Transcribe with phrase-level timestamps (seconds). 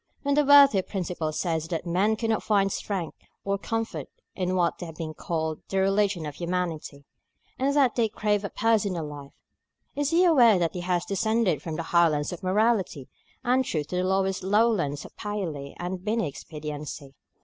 [0.23, 4.95] When the worthy Principal says that men cannot find strength or comfort in what has
[4.95, 7.05] been called the Religion of Humanity,
[7.59, 9.33] and that they crave a personal life,
[9.95, 13.09] is he aware that he has descended from the highlands of morality
[13.43, 17.13] and truth to the lowest lowlands of Paley and Binney expediency?